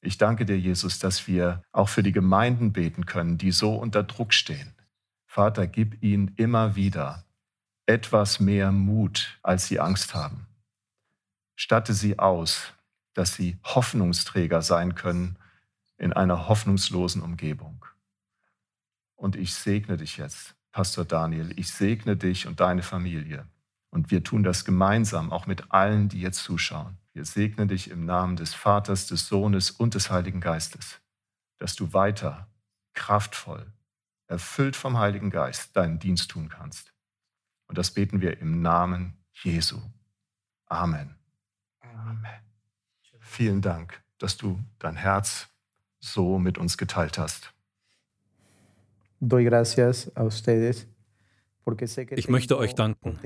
Ich 0.00 0.16
danke 0.16 0.46
dir, 0.46 0.58
Jesus, 0.58 0.98
dass 0.98 1.26
wir 1.26 1.62
auch 1.72 1.90
für 1.90 2.02
die 2.02 2.12
Gemeinden 2.12 2.72
beten 2.72 3.04
können, 3.04 3.36
die 3.36 3.52
so 3.52 3.74
unter 3.74 4.02
Druck 4.02 4.32
stehen. 4.32 4.74
Vater, 5.26 5.66
gib 5.66 6.02
ihnen 6.02 6.28
immer 6.36 6.74
wieder 6.74 7.26
etwas 7.84 8.40
mehr 8.40 8.72
Mut, 8.72 9.38
als 9.42 9.68
sie 9.68 9.78
Angst 9.78 10.14
haben. 10.14 10.46
Statte 11.54 11.92
sie 11.92 12.18
aus, 12.18 12.72
dass 13.16 13.34
sie 13.34 13.58
Hoffnungsträger 13.64 14.60
sein 14.60 14.94
können 14.94 15.38
in 15.96 16.12
einer 16.12 16.48
hoffnungslosen 16.48 17.22
Umgebung. 17.22 17.84
Und 19.14 19.36
ich 19.36 19.54
segne 19.54 19.96
dich 19.96 20.18
jetzt, 20.18 20.54
Pastor 20.70 21.06
Daniel, 21.06 21.58
ich 21.58 21.70
segne 21.70 22.18
dich 22.18 22.46
und 22.46 22.60
deine 22.60 22.82
Familie. 22.82 23.46
Und 23.88 24.10
wir 24.10 24.22
tun 24.22 24.42
das 24.42 24.66
gemeinsam, 24.66 25.32
auch 25.32 25.46
mit 25.46 25.72
allen, 25.72 26.10
die 26.10 26.20
jetzt 26.20 26.44
zuschauen. 26.44 26.98
Wir 27.14 27.24
segnen 27.24 27.68
dich 27.68 27.90
im 27.90 28.04
Namen 28.04 28.36
des 28.36 28.52
Vaters, 28.52 29.06
des 29.06 29.26
Sohnes 29.26 29.70
und 29.70 29.94
des 29.94 30.10
Heiligen 30.10 30.42
Geistes, 30.42 31.00
dass 31.56 31.74
du 31.74 31.94
weiter 31.94 32.46
kraftvoll, 32.92 33.72
erfüllt 34.26 34.76
vom 34.76 34.98
Heiligen 34.98 35.30
Geist 35.30 35.74
deinen 35.74 35.98
Dienst 35.98 36.30
tun 36.30 36.50
kannst. 36.50 36.92
Und 37.66 37.78
das 37.78 37.92
beten 37.92 38.20
wir 38.20 38.38
im 38.38 38.60
Namen 38.60 39.16
Jesu. 39.32 39.80
Amen. 40.66 41.14
Amen. 41.80 42.45
Vielen 43.28 43.60
Dank, 43.60 44.00
dass 44.18 44.36
du 44.36 44.58
dein 44.78 44.96
Herz 44.96 45.48
so 45.98 46.38
mit 46.38 46.58
uns 46.58 46.78
geteilt 46.78 47.18
hast. 47.18 47.52
Ich 52.14 52.28
möchte 52.28 52.56
euch 52.56 52.74
danken, 52.74 53.18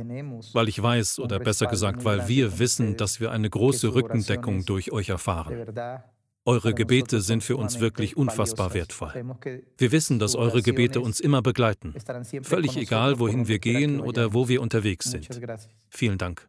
weil 0.55 0.69
ich 0.69 0.83
weiß, 0.83 1.21
oder 1.21 1.39
besser 1.39 1.67
gesagt, 1.67 2.05
weil 2.05 2.27
wir 2.27 2.59
wissen, 2.59 2.97
dass 2.97 3.21
wir 3.21 3.31
eine 3.31 3.51
große 3.51 3.95
Rückendeckung 3.95 4.65
durch 4.65 4.91
euch 4.91 5.11
erfahren. 5.11 5.67
Eure 6.47 6.75
Gebete 6.75 7.21
sind 7.21 7.45
für 7.45 7.59
uns 7.59 7.79
wirklich 7.81 8.17
unfassbar 8.17 8.73
wertvoll. 8.73 9.13
Wir 9.77 9.93
wissen, 9.93 10.19
dass 10.19 10.35
eure 10.35 10.63
Gebete 10.63 11.01
uns 11.01 11.21
immer 11.21 11.43
begleiten, 11.43 11.95
völlig 12.43 12.77
egal, 12.79 13.19
wohin 13.19 13.47
wir 13.47 13.59
gehen 13.59 14.01
oder 14.01 14.33
wo 14.33 14.49
wir 14.49 14.63
unterwegs 14.63 15.11
sind. 15.11 15.29
Vielen 15.91 16.17
Dank. 16.17 16.49